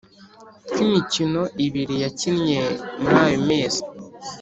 [0.67, 2.61] tw’imikino ibiri yakinye
[3.01, 3.81] muri ayo mezi